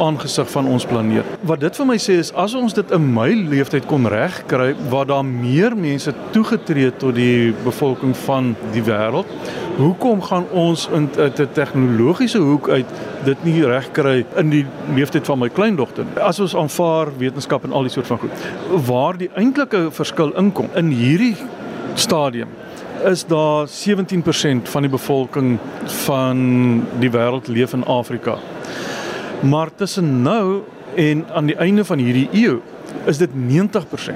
aangesig 0.00 0.50
van 0.50 0.66
ons 0.66 0.86
planeet. 0.86 1.28
Wat 1.46 1.60
dit 1.60 1.76
vir 1.76 1.86
my 1.86 1.96
sê 2.00 2.18
is 2.22 2.32
as 2.38 2.54
ons 2.58 2.74
dit 2.76 2.94
in 2.96 3.06
my 3.14 3.28
lewenstyd 3.34 3.86
kon 3.90 4.08
regkry 4.10 4.72
waar 4.92 5.06
daar 5.10 5.24
meer 5.26 5.76
mense 5.76 6.14
toegetree 6.34 6.90
tot 6.98 7.14
die 7.14 7.52
bevolking 7.64 8.14
van 8.24 8.54
die 8.74 8.82
wêreld, 8.86 9.30
hoekom 9.76 10.22
gaan 10.22 10.46
ons 10.50 10.88
in 10.92 11.08
'n 11.16 11.48
tegnologiese 11.52 12.38
hoek 12.38 12.68
uit 12.68 12.86
dit 13.24 13.44
nie 13.44 13.64
regkry 13.66 14.24
in 14.36 14.50
die 14.50 14.66
lewenstyd 14.94 15.26
van 15.26 15.38
my 15.38 15.48
kleindogter? 15.48 16.04
As 16.20 16.40
ons 16.40 16.56
aanvaar 16.56 17.08
wetenskap 17.18 17.64
en 17.64 17.72
al 17.72 17.82
die 17.82 17.90
soort 17.90 18.06
van 18.06 18.18
goed, 18.18 18.30
waar 18.86 19.16
die 19.16 19.30
eintlike 19.34 19.90
verskil 19.90 20.32
inkom 20.36 20.68
in 20.74 20.90
hierdie 20.90 21.36
stadium 21.94 22.48
is 23.04 23.26
daar 23.26 23.66
17% 23.68 24.68
van 24.68 24.82
die 24.82 24.90
bevolking 24.90 25.58
van 25.84 26.38
die 26.98 27.10
wêreld 27.10 27.46
leef 27.46 27.72
in 27.72 27.84
Afrika. 27.84 28.38
Maar 29.48 29.68
tussen 29.74 30.22
nou 30.22 30.62
en 30.94 31.24
aan 31.32 31.46
die 31.46 31.56
einde 31.56 31.84
van 31.84 31.98
hierdie 31.98 32.28
eeu 32.32 32.60
is 33.04 33.18
dit 33.18 33.30
90% 33.30 34.14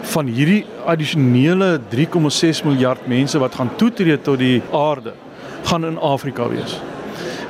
van 0.00 0.26
hierdie 0.26 0.64
addisionele 0.84 1.80
3,6 1.94 2.64
miljard 2.64 3.06
mense 3.06 3.38
wat 3.38 3.54
gaan 3.54 3.70
toetree 3.76 4.20
tot 4.20 4.38
die 4.38 4.62
aarde 4.72 5.14
gaan 5.62 5.84
in 5.84 5.98
Afrika 5.98 6.48
wees. 6.48 6.80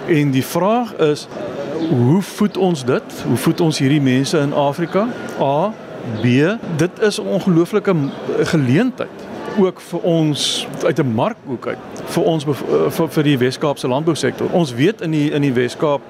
En 0.09 0.31
die 0.31 0.45
vraag 0.45 0.95
is 0.95 1.27
hoe 1.89 2.23
voed 2.23 2.57
ons 2.57 2.85
dit? 2.85 3.23
Hoe 3.27 3.37
voed 3.37 3.61
ons 3.61 3.79
hierdie 3.79 4.01
mense 4.01 4.39
in 4.39 4.53
Afrika? 4.53 5.09
A, 5.41 5.73
B, 6.23 6.57
dit 6.77 7.01
is 7.01 7.21
'n 7.21 7.27
ongelooflike 7.27 7.95
geleentheid 8.55 9.26
ook 9.59 9.81
vir 9.81 10.01
ons 10.01 10.67
uit 10.85 10.99
'n 10.99 11.15
markhoek 11.15 11.67
uit 11.67 11.97
vir 12.17 12.25
ons 12.25 12.45
vir, 12.45 13.09
vir 13.09 13.27
die 13.27 13.37
Wes-Kaapse 13.39 13.89
landbousektor. 13.89 14.51
Ons 14.57 14.73
weet 14.77 15.03
in 15.05 15.15
die 15.15 15.27
in 15.37 15.43
die 15.43 15.53
Wes-Kaap 15.53 16.01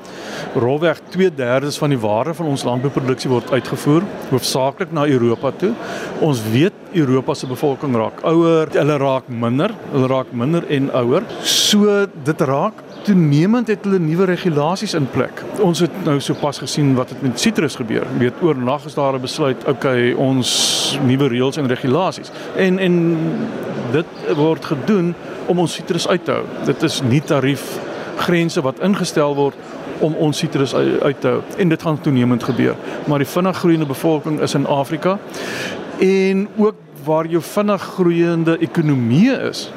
rolweg 0.55 1.01
2/3 1.15 1.79
van 1.79 1.91
die 1.91 2.01
ware 2.01 2.35
van 2.35 2.47
ons 2.47 2.65
landbouproduksie 2.65 3.31
word 3.31 3.51
uitgevoer 3.51 4.03
hoofsaaklik 4.31 4.93
na 4.93 5.07
Europa 5.07 5.53
toe. 5.59 5.73
Ons 6.21 6.43
weet 6.53 6.73
Europa 6.93 7.35
se 7.35 7.47
bevolking 7.47 7.97
raak 7.97 8.23
ouer, 8.25 8.69
hulle 8.73 8.97
raak 8.97 9.29
minder, 9.29 9.75
hulle 9.93 10.09
raak 10.09 10.33
minder 10.33 10.65
en 10.69 10.91
ouer. 10.93 11.23
So 11.43 12.07
dit 12.25 12.41
raak 12.41 12.86
toenemend 13.07 13.69
het 13.71 13.85
hulle 13.87 13.99
nuwe 14.03 14.27
regulasies 14.33 14.95
in 14.99 15.07
plek. 15.11 15.43
Ons 15.63 15.85
het 15.85 15.95
nou 16.05 16.17
sopas 16.21 16.59
gesien 16.59 16.95
wat 16.99 17.13
het 17.15 17.23
met 17.23 17.41
sitrus 17.41 17.79
gebeur. 17.79 18.07
Jy 18.17 18.27
weet 18.27 18.43
oornag 18.43 18.87
is 18.89 18.95
daar 18.95 19.15
'n 19.15 19.23
besluit, 19.23 19.65
okay, 19.69 20.13
ons 20.13 20.99
nuwe 21.07 21.29
reëls 21.29 21.57
en 21.57 21.67
regulasies. 21.67 22.31
En 22.57 22.79
en 22.79 23.17
dit 23.93 24.07
word 24.35 24.65
gedoen 24.65 25.15
om 25.47 25.59
ons 25.59 25.73
sitrus 25.73 26.09
uit 26.09 26.25
te 26.25 26.31
hou. 26.31 26.45
Dit 26.65 26.83
is 26.83 27.03
nie 27.03 27.21
tarief 27.21 27.79
grense 28.17 28.63
wat 28.63 28.81
ingestel 28.81 29.35
word 29.35 29.55
om 29.99 30.15
ons 30.15 30.39
sitrus 30.39 30.75
uit 30.75 31.21
te 31.21 31.29
hou 31.29 31.43
en 31.57 31.69
dit 31.69 31.83
gaan 31.83 32.01
toenemend 32.01 32.43
gebeur. 32.43 32.75
Maar 33.07 33.19
die 33.19 33.27
vinnig 33.29 33.57
groeiende 33.57 33.87
bevolking 33.87 34.41
is 34.41 34.55
in 34.55 34.67
Afrika 34.67 35.19
en 35.99 36.49
ook 36.57 36.75
waar 37.05 37.27
jou 37.27 37.43
vinnig 37.43 37.83
groeiende 37.83 38.59
ekonomie 38.59 39.31
is, 39.31 39.71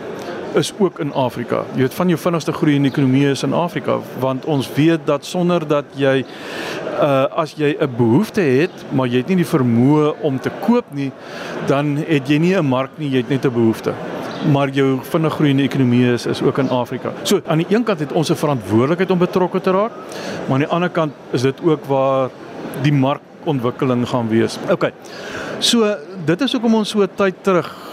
is 0.53 0.74
ook 0.77 1.00
in 1.00 1.13
Afrika. 1.13 1.63
Jy 1.74 1.82
weet 1.82 1.94
van 1.94 2.08
jou 2.08 2.20
vinnigste 2.20 2.53
groei 2.53 2.75
in 2.75 2.86
die 2.88 2.91
ekonomie 2.91 3.27
is 3.29 3.44
in 3.44 3.53
Afrika 3.53 4.00
want 4.20 4.46
ons 4.46 4.70
weet 4.75 5.06
dat 5.06 5.25
sonder 5.25 5.68
dat 5.68 5.86
jy 5.96 6.24
uh 7.00 7.25
as 7.39 7.53
jy 7.56 7.75
'n 7.79 7.96
behoefte 7.98 8.41
het, 8.41 8.72
maar 8.91 9.08
jy 9.08 9.18
het 9.18 9.27
nie 9.27 9.36
die 9.36 9.51
vermoë 9.58 10.22
om 10.22 10.39
te 10.39 10.51
koop 10.65 10.86
nie, 10.91 11.12
dan 11.68 11.96
het 11.96 12.27
jy 12.27 12.38
nie 12.38 12.56
'n 12.56 12.65
mark 12.65 12.91
nie, 12.98 13.10
jy 13.10 13.18
het 13.18 13.29
net 13.29 13.46
'n 13.46 13.53
behoefte. 13.53 13.94
Maar 14.51 14.70
jou 14.70 15.00
vinnig 15.03 15.34
groeiende 15.34 15.63
ekonomie 15.63 16.13
is 16.13 16.25
is 16.25 16.41
ook 16.41 16.58
in 16.58 16.70
Afrika. 16.70 17.12
So 17.24 17.41
aan 17.46 17.58
die 17.58 17.68
een 17.70 17.84
kant 17.84 18.00
het 18.00 18.12
ons 18.12 18.29
'n 18.29 18.36
verantwoordelikheid 18.36 19.12
om 19.12 19.18
betrokke 19.18 19.62
te 19.62 19.72
raak, 19.72 19.91
maar 20.48 20.53
aan 20.53 20.65
die 20.65 20.74
ander 20.74 20.89
kant 20.89 21.13
is 21.32 21.41
dit 21.41 21.62
ook 21.63 21.86
waar 21.86 22.29
die 22.82 22.94
markontwikkeling 22.94 24.08
gaan 24.08 24.27
wees. 24.29 24.58
OK. 24.70 24.91
So 25.60 25.96
dit 26.25 26.41
is 26.41 26.51
hoekom 26.51 26.74
ons 26.74 26.89
so 26.89 27.06
tyd 27.15 27.36
terug 27.41 27.89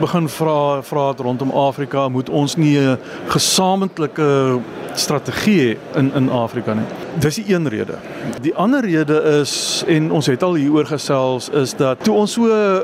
begin 0.00 0.28
vra 0.28 0.82
vra 0.82 1.12
rondom 1.16 1.50
Afrika 1.50 2.08
moet 2.08 2.28
ons 2.28 2.56
nie 2.56 2.78
'n 2.78 2.98
gesamentlike 3.28 4.60
strategie 4.94 5.78
in 5.94 6.12
in 6.14 6.30
Afrika 6.30 6.74
nie. 6.74 6.84
Dis 7.18 7.34
die 7.34 7.54
een 7.54 7.68
rede. 7.68 7.94
Die 8.40 8.54
ander 8.54 8.80
rede 8.80 9.22
is 9.40 9.84
en 9.86 10.10
ons 10.12 10.26
het 10.26 10.42
al 10.42 10.54
hieroor 10.54 10.86
gesels 10.86 11.48
is 11.48 11.74
dat 11.74 12.04
toe 12.04 12.14
ons 12.14 12.32
so 12.32 12.42
'n 12.44 12.82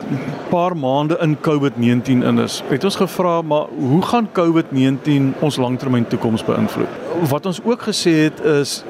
paar 0.50 0.76
maande 0.76 1.16
in 1.20 1.36
COVID-19 1.40 2.22
in 2.22 2.38
is, 2.38 2.62
het 2.68 2.84
ons 2.84 2.96
gevra 2.96 3.42
maar 3.42 3.66
hoe 3.78 4.02
gaan 4.02 4.28
COVID-19 4.32 5.34
ons 5.40 5.56
langtermyn 5.56 6.06
toekoms 6.06 6.44
beïnvloed? 6.44 6.88
Wat 7.28 7.46
ons 7.46 7.60
ook 7.64 7.82
gesê 7.82 8.10
het 8.10 8.40
is 8.44 8.84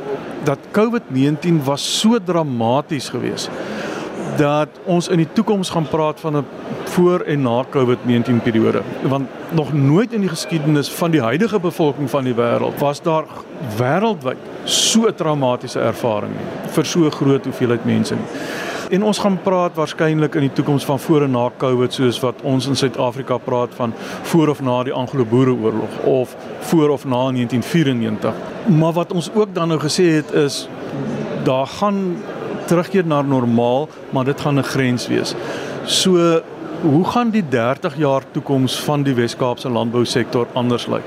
dat 0.44 0.58
COVID-19 0.70 1.64
was 1.64 2.00
so 2.00 2.18
dramaties 2.24 3.08
geweest 3.08 3.50
dat 4.36 4.68
ons 4.84 5.08
in 5.08 5.16
die 5.16 5.32
toekoms 5.32 5.70
gaan 5.70 5.88
praat 5.88 6.20
van 6.20 6.36
'n 6.36 6.46
voor 6.84 7.20
en 7.20 7.42
na 7.42 7.64
COVID-19 7.70 8.42
periode 8.42 8.82
want 9.02 9.28
nog 9.50 9.72
nooit 9.72 10.12
in 10.12 10.20
die 10.20 10.28
geskiedenis 10.28 10.90
van 10.90 11.10
die 11.10 11.20
huidige 11.20 11.60
bevolking 11.60 12.10
van 12.10 12.24
die 12.24 12.34
wêreld 12.34 12.78
was 12.78 13.02
daar 13.02 13.24
wêreldwyd 13.76 14.36
so 14.64 15.06
'n 15.06 15.14
traumatiese 15.14 15.80
ervaring 15.80 16.32
vir 16.66 16.84
so 16.84 17.04
'n 17.04 17.10
groot 17.10 17.44
hoeveelheid 17.44 17.84
mense. 17.84 18.14
En 18.90 19.02
ons 19.02 19.18
gaan 19.18 19.38
praat 19.42 19.74
waarskynlik 19.74 20.34
in 20.34 20.40
die 20.40 20.52
toekoms 20.52 20.84
van 20.84 20.98
voor 20.98 21.22
en 21.22 21.30
na 21.30 21.50
COVID 21.56 21.92
soos 21.92 22.20
wat 22.20 22.34
ons 22.42 22.66
in 22.66 22.76
Suid-Afrika 22.76 23.36
praat 23.36 23.74
van 23.74 23.94
voor 24.22 24.48
of 24.48 24.62
na 24.62 24.82
die 24.82 24.92
Anglo-Boereoorlog 24.92 25.98
of 26.04 26.36
voor 26.58 26.88
of 26.88 27.04
na 27.04 27.30
1994. 27.32 28.34
Maar 28.66 28.92
wat 28.92 29.12
ons 29.12 29.30
ook 29.34 29.54
dan 29.54 29.68
nou 29.68 29.80
gesê 29.80 30.04
het 30.04 30.32
is 30.32 30.68
daar 31.42 31.66
gaan 31.66 32.16
terugkeer 32.66 33.06
na 33.06 33.22
normaal, 33.22 33.88
maar 34.10 34.24
dit 34.24 34.40
gaan 34.40 34.58
'n 34.58 34.62
grens 34.62 35.06
wees. 35.06 35.34
So 35.84 36.42
hoe 36.80 37.04
gaan 37.04 37.30
die 37.30 37.44
30 37.48 37.96
jaar 37.96 38.22
toekoms 38.30 38.80
van 38.80 39.02
die 39.02 39.14
Wes-Kaapse 39.14 39.68
landbousektor 39.68 40.46
anders 40.52 40.86
lyk? 40.86 41.04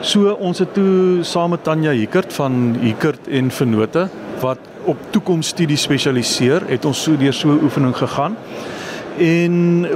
So 0.00 0.32
ons 0.32 0.58
het 0.58 0.74
toe 0.74 1.22
saam 1.22 1.50
met 1.50 1.64
Tanya 1.64 1.90
Hickert 1.90 2.32
van 2.32 2.76
Hickert 2.80 3.28
en 3.28 3.50
Vennote 3.50 4.08
wat 4.40 4.58
op 4.84 4.96
toekomsstudies 5.10 5.82
spesialiseer, 5.82 6.66
het 6.68 6.84
ons 6.84 7.02
so 7.02 7.16
deur 7.16 7.32
so 7.32 7.48
'n 7.48 7.62
oefening 7.62 7.96
gegaan. 7.96 8.36
En 9.18 9.86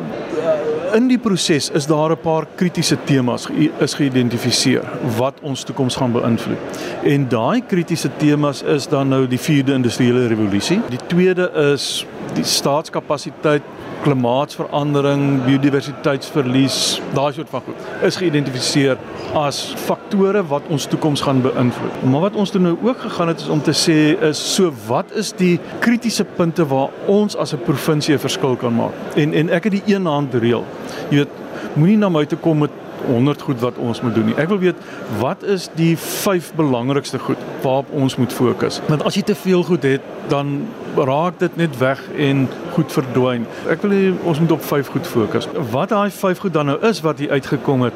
in 0.95 1.09
die 1.09 1.19
proses 1.19 1.71
is 1.71 1.87
daar 1.87 2.11
'n 2.11 2.21
paar 2.21 2.47
kritiese 2.55 2.97
temas 3.05 3.49
is 3.79 3.95
geïdentifiseer 3.95 4.83
wat 5.17 5.35
ons 5.41 5.63
toekoms 5.63 5.97
gaan 5.97 6.13
beïnvloed. 6.13 6.59
En 7.05 7.29
daai 7.29 7.63
kritiese 7.67 8.11
temas 8.17 8.63
is 8.63 8.89
dan 8.89 9.09
nou 9.09 9.27
die 9.27 9.39
4de 9.39 9.73
industriële 9.73 10.27
revolusie. 10.27 10.81
Die 10.89 11.07
tweede 11.07 11.51
is 11.73 12.07
die 12.35 12.45
staatskapasiteit 12.45 13.63
klimaatsverandering, 14.05 15.45
biodiversiteitsverlies, 15.47 17.01
daai 17.17 17.33
soort 17.37 17.51
van 17.53 17.65
goed 17.67 18.07
is 18.07 18.19
geïdentifiseer 18.21 18.99
as 19.39 19.61
faktore 19.87 20.43
wat 20.51 20.67
ons 20.73 20.87
toekoms 20.91 21.23
gaan 21.27 21.43
beïnvloed. 21.45 22.03
Maar 22.11 22.29
wat 22.29 22.39
ons 22.39 22.53
nou 22.59 22.77
ook 22.83 23.01
gegaan 23.07 23.33
het 23.33 23.43
is 23.45 23.49
om 23.53 23.63
te 23.63 23.75
sê 23.77 23.99
is 24.31 24.41
so 24.55 24.73
wat 24.87 25.13
is 25.19 25.33
die 25.37 25.59
kritiese 25.85 26.25
punte 26.39 26.67
waar 26.67 26.95
ons 27.07 27.37
as 27.37 27.55
'n 27.55 27.65
provinsie 27.67 28.15
'n 28.15 28.19
verskil 28.19 28.57
kan 28.57 28.75
maak? 28.75 28.95
En 29.17 29.35
en 29.35 29.51
ek 29.51 29.65
het 29.65 29.73
die 29.73 29.95
een 29.95 30.07
hand 30.07 30.35
reël. 30.35 30.65
Jy 31.11 31.17
weet, 31.17 31.35
moenie 31.75 31.99
na 31.99 32.09
my 32.09 32.25
toe 32.27 32.39
kom 32.39 32.59
met 32.59 32.71
100 33.07 33.43
goed 33.43 33.61
wat 33.61 33.77
ons 33.77 34.01
moet 34.01 34.15
doen 34.15 34.25
nie. 34.31 34.37
Ek 34.37 34.49
wil 34.49 34.59
weet 34.59 34.77
wat 35.19 35.43
is 35.43 35.69
die 35.75 35.97
5 35.99 36.53
belangrikste 36.59 37.19
goed 37.19 37.39
waarop 37.63 37.91
ons 37.91 38.17
moet 38.17 38.33
fokus. 38.33 38.81
Want 38.89 39.03
as 39.03 39.15
jy 39.15 39.23
te 39.23 39.35
veel 39.35 39.63
goed 39.63 39.83
het, 39.83 40.05
dan 40.29 40.67
raak 40.97 41.39
dit 41.39 41.57
net 41.57 41.79
weg 41.79 42.03
en 42.17 42.49
goed 42.75 42.93
verdwyn. 42.93 43.47
Ek 43.71 43.83
wil 43.83 43.95
hê 43.97 44.03
ons 44.25 44.41
moet 44.41 44.53
op 44.53 44.65
5 44.65 44.93
goed 44.97 45.07
fokus. 45.07 45.49
Wat 45.71 45.95
daai 45.95 46.11
5 46.11 46.39
goed 46.39 46.53
dan 46.53 46.73
nou 46.73 46.79
is 46.87 47.01
wat 47.01 47.19
hier 47.19 47.31
uitgekom 47.31 47.87
het, 47.89 47.95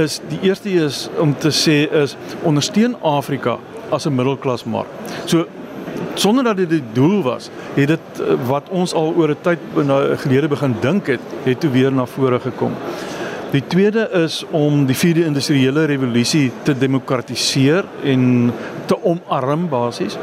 is 0.00 0.20
die 0.28 0.40
eerste 0.48 0.70
is 0.70 1.08
om 1.18 1.36
te 1.38 1.52
sê 1.54 1.84
is 2.02 2.16
ondersteun 2.42 2.96
Afrika 3.02 3.58
as 3.90 4.06
'n 4.06 4.14
middelklasmark. 4.14 4.86
So 5.24 5.46
sonder 6.14 6.44
dat 6.44 6.56
dit 6.56 6.68
die 6.68 6.82
doel 6.92 7.22
was, 7.22 7.50
het 7.74 7.88
dit 7.88 8.22
wat 8.46 8.68
ons 8.68 8.94
al 8.94 9.14
oor 9.16 9.30
'n 9.30 9.40
tyd 9.42 9.58
nou 9.74 10.16
gelede 10.16 10.48
begin 10.48 10.76
dink 10.80 11.06
het, 11.06 11.20
het 11.44 11.60
toe 11.60 11.70
weer 11.70 11.92
na 11.92 12.06
vore 12.06 12.40
gekom. 12.40 12.72
Die 13.50 13.66
tweede 13.66 14.08
is 14.14 14.44
om 14.50 14.84
die 14.86 14.94
vierde 14.94 15.24
industriële 15.26 15.84
revolusie 15.90 16.52
te 16.62 16.70
demokratiseer 16.78 17.84
en 18.06 18.52
te 18.86 18.94
omarm 19.02 19.64
basies. 19.68 20.14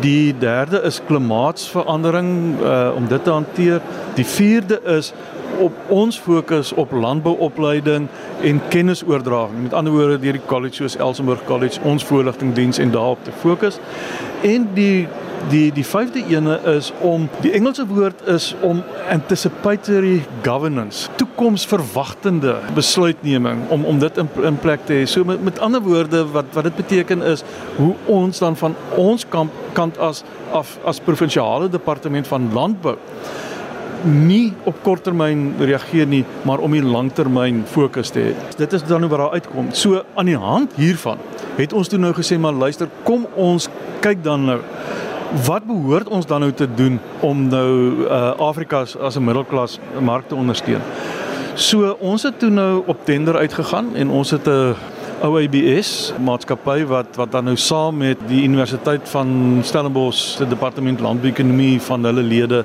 Die 0.00 0.32
derde 0.38 0.80
is 0.88 1.02
klimaatsverandering 1.04 2.30
uh 2.62 2.96
om 2.96 3.08
dit 3.08 3.24
te 3.24 3.30
hanteer. 3.30 3.84
Die 4.16 4.24
vierde 4.24 4.80
is 4.96 5.12
op 5.60 5.76
ons 5.92 6.18
fokus 6.18 6.72
op 6.72 6.96
landbouopleiding 6.96 8.08
en 8.42 8.62
kennisoordraging. 8.68 9.62
Met 9.62 9.76
ander 9.76 9.92
woorde 9.92 10.18
deur 10.18 10.40
die 10.40 10.46
college 10.48 10.80
soos 10.80 10.96
Elsenburg 10.96 11.44
College 11.44 11.80
ons 11.84 12.04
voorligtingdiens 12.04 12.78
en 12.78 12.90
daarop 12.90 13.24
te 13.24 13.36
fokus. 13.44 13.78
En 14.40 14.68
die 14.74 15.08
die 15.50 15.70
die 15.74 15.84
vyfde 15.86 16.22
ene 16.32 16.56
is 16.76 16.90
om 17.04 17.28
die 17.44 17.52
Engelse 17.56 17.86
woord 17.86 18.22
is 18.32 18.50
om 18.66 18.82
anticipatory 19.12 20.20
governance, 20.44 21.10
toekomsverwagtende 21.20 22.56
besluitneming 22.74 23.66
om 23.74 23.84
om 23.84 23.98
dit 24.02 24.18
in, 24.18 24.30
in 24.42 24.58
plek 24.62 24.86
te 24.86 25.00
hê. 25.00 25.06
So 25.06 25.24
met 25.24 25.42
met 25.46 25.60
ander 25.62 25.82
woorde 25.84 26.24
wat 26.34 26.52
wat 26.56 26.70
dit 26.70 26.76
beteken 26.82 27.22
is 27.22 27.44
hoe 27.76 27.94
ons 28.04 28.42
dan 28.42 28.56
van 28.56 28.76
ons 28.96 29.26
kant 29.28 29.52
kant 29.72 29.98
as 29.98 30.24
af 30.52 30.78
as 30.84 31.00
provinsiale 31.00 31.68
departement 31.68 32.26
van 32.26 32.50
landbou 32.52 32.96
nie 34.06 34.52
op 34.68 34.76
korttermyn 34.84 35.54
reageer 35.58 36.06
nie, 36.06 36.22
maar 36.46 36.60
om 36.62 36.74
die 36.76 36.84
langtermyn 36.84 37.64
fokus 37.70 38.12
te 38.14 38.28
hê. 38.28 38.34
Dit 38.58 38.76
is 38.76 38.84
dan 38.86 39.02
hoe 39.02 39.10
wat 39.10 39.22
daar 39.22 39.40
uitkom. 39.40 39.72
So 39.74 40.02
aan 40.14 40.30
die 40.30 40.38
hand 40.38 40.76
hiervan 40.78 41.18
het 41.56 41.72
ons 41.72 41.88
toe 41.88 41.98
nou 41.98 42.12
gesê 42.14 42.38
maar 42.38 42.54
luister, 42.54 42.90
kom 43.04 43.26
ons 43.34 43.70
kyk 44.04 44.22
dan 44.24 44.44
nou 44.46 44.60
wat 45.44 45.66
behoort 45.66 46.08
ons 46.08 46.26
dan 46.26 46.40
nou 46.40 46.52
te 46.52 46.68
doen 46.74 47.00
om 47.20 47.48
nou 47.48 47.70
uh, 48.04 48.32
Afrika 48.38 48.84
as 49.00 49.16
'n 49.16 49.24
middelklas 49.24 49.78
mark 50.00 50.28
te 50.28 50.34
ondersteun. 50.34 50.80
So 51.54 51.96
ons 52.00 52.22
het 52.22 52.38
toe 52.38 52.50
nou 52.50 52.82
op 52.86 53.04
tender 53.04 53.36
uitgegaan 53.36 53.94
en 53.94 54.10
ons 54.10 54.30
het 54.30 54.46
'n 54.46 54.74
OABS 55.24 56.12
maatskappy 56.20 56.82
wat 56.84 57.16
wat 57.16 57.30
dan 57.32 57.46
nou 57.48 57.56
saam 57.56 57.96
met 58.02 58.20
die 58.28 58.42
Universiteit 58.44 59.08
van 59.08 59.60
Stellenbosch 59.64 60.36
se 60.36 60.48
departement 60.48 61.00
landbouekonomie 61.00 61.80
van 61.80 62.04
hulle 62.04 62.22
lede 62.22 62.64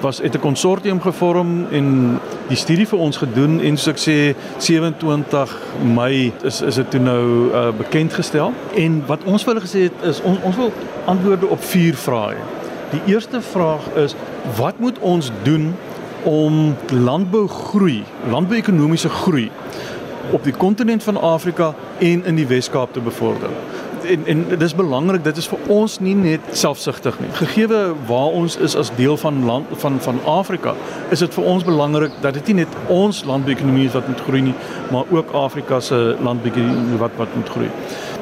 was 0.00 0.20
het 0.22 0.34
'n 0.34 0.40
konsortium 0.40 1.00
gevorm 1.00 1.66
en 1.70 2.20
die 2.48 2.56
studie 2.56 2.86
vir 2.86 2.98
ons 2.98 3.16
gedoen 3.16 3.60
en 3.60 3.76
soos 3.76 3.94
ek 3.94 4.00
sê 4.08 4.36
27 4.58 5.58
Mei 5.82 6.32
is 6.42 6.60
is 6.62 6.74
dit 6.74 6.90
toe 6.90 7.00
nou 7.00 7.50
uh, 7.52 7.68
bekend 7.78 8.12
gestel 8.12 8.52
en 8.76 9.02
wat 9.06 9.24
ons 9.24 9.42
vir 9.44 9.54
hulle 9.54 9.66
gesê 9.66 9.80
het 9.82 9.96
is 10.02 10.22
ons 10.22 10.38
ons 10.42 10.56
wil 10.56 10.72
antwoorde 11.06 11.46
op 11.46 11.64
vier 11.64 11.94
vrae. 11.94 12.36
Die 12.90 13.02
eerste 13.12 13.40
vraag 13.40 13.94
is 13.94 14.14
wat 14.56 14.78
moet 14.78 14.98
ons 14.98 15.30
doen 15.42 15.74
om 16.22 16.76
landbougroei, 16.88 18.04
landbouekonomiese 18.30 19.08
groei 19.08 19.50
op 20.32 20.44
die 20.44 20.52
kontinent 20.52 21.02
van 21.02 21.20
Afrika 21.20 21.74
en 21.98 22.24
in 22.24 22.34
die 22.34 22.46
Wes-Kaap 22.46 22.92
te 22.92 23.00
bevorder. 23.00 23.50
En 24.04 24.26
en 24.26 24.44
dit 24.48 24.62
is 24.62 24.74
belangrik 24.74 25.24
dit 25.24 25.36
is 25.36 25.48
vir 25.48 25.58
ons 25.68 25.98
nie 26.00 26.14
net 26.14 26.40
selfsugtig 26.56 27.18
nie. 27.20 27.28
Gegeewe 27.36 27.80
waar 28.06 28.32
ons 28.38 28.56
is 28.56 28.76
as 28.76 28.92
deel 28.96 29.16
van 29.16 29.44
land 29.44 29.66
van 29.82 30.00
van 30.00 30.20
Afrika 30.24 30.74
is 31.10 31.18
dit 31.18 31.34
vir 31.34 31.44
ons 31.44 31.64
belangrik 31.64 32.16
dat 32.20 32.34
dit 32.34 32.46
nie 32.46 32.62
net 32.62 32.80
ons 32.88 33.24
landbouekonomie 33.24 33.86
is 33.86 33.92
wat 33.98 34.08
moet 34.08 34.24
groei 34.26 34.42
nie 34.48 34.56
maar 34.90 35.04
ook 35.10 35.30
Afrika 35.32 35.80
se 35.80 36.16
landbouekonomie 36.20 36.98
wat 36.98 37.16
wat 37.16 37.36
moet 37.36 37.48
groei. 37.48 37.70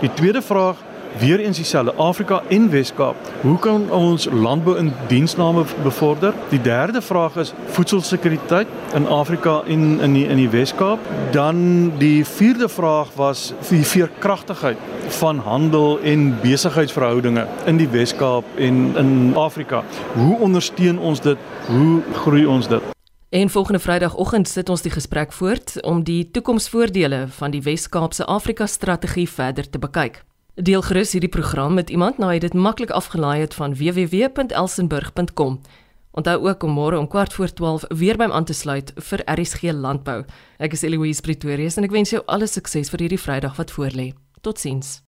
Die 0.00 0.12
tweede 0.14 0.42
vraag 0.42 0.87
weer 1.18 1.40
eens 1.40 1.56
dieselfde 1.56 1.94
Afrika 1.94 2.42
en 2.48 2.70
Weskaap. 2.70 3.16
Hoe 3.40 3.58
kan 3.58 3.90
ons 3.90 4.28
landbou 4.32 4.78
in 4.78 4.92
diensname 5.06 5.64
bevorder? 5.82 6.34
Die 6.48 6.60
derde 6.60 7.02
vraag 7.02 7.36
is 7.36 7.52
voedselsekuriteit 7.66 8.66
in 8.94 9.06
Afrika 9.06 9.62
en 9.66 10.00
in 10.00 10.12
die 10.12 10.26
in 10.26 10.36
die 10.36 10.48
Weskaap. 10.48 10.98
Dan 11.30 11.92
die 11.98 12.24
vierde 12.24 12.68
vraag 12.68 13.08
was 13.14 13.52
die 13.68 13.84
veerkragtigheid 13.84 14.76
van 15.08 15.38
handel 15.38 15.98
en 16.00 16.40
besigheidsverhoudinge 16.40 17.46
in 17.64 17.76
die 17.76 17.88
Weskaap 17.88 18.44
en 18.56 18.96
in 18.96 19.32
Afrika. 19.36 19.84
Hoe 20.14 20.38
ondersteun 20.38 20.98
ons 20.98 21.20
dit? 21.20 21.38
Hoe 21.66 22.02
groei 22.12 22.46
ons 22.46 22.68
dit? 22.68 22.82
En 23.28 23.50
volgende 23.50 23.78
Vrydagoggend 23.78 24.48
sit 24.48 24.68
ons 24.68 24.82
die 24.82 24.90
gesprek 24.90 25.32
voort 25.32 25.80
om 25.82 26.00
die 26.04 26.30
toekomsvoordele 26.30 27.26
van 27.28 27.50
die 27.50 27.62
Wes-Kaapse 27.62 28.24
Afrika 28.24 28.66
strategie 28.66 29.28
verder 29.28 29.70
te 29.70 29.78
bekyk. 29.78 30.22
Deel 30.58 30.82
gerus 30.82 31.12
hierdie 31.14 31.30
program 31.30 31.74
met 31.74 31.90
iemand 31.90 32.16
nou 32.18 32.32
jy 32.34 32.40
dit 32.42 32.54
maklik 32.54 32.90
afgelaai 32.90 33.44
het 33.44 33.54
van 33.54 33.76
www.elsenburg.com. 33.78 35.60
Onthou 36.10 36.36
ook 36.48 36.62
om 36.66 36.74
môre 36.74 36.98
om 36.98 37.06
kwart 37.06 37.32
voor 37.32 37.52
12 37.52 37.84
weer 37.88 38.18
bym 38.18 38.34
aan 38.34 38.44
te 38.44 38.52
sluit 38.52 38.92
vir 38.96 39.22
RSG 39.38 39.70
Landbou. 39.70 40.24
Ek 40.58 40.74
is 40.74 40.82
Eloise 40.82 41.22
Pretorius 41.22 41.78
en 41.78 41.86
ek 41.86 41.94
wens 41.94 42.10
jou 42.10 42.26
alle 42.26 42.50
sukses 42.50 42.90
vir 42.90 43.06
hierdie 43.06 43.22
Vrydag 43.22 43.54
wat 43.54 43.70
voorlê. 43.70 44.12
Totsiens. 44.42 45.07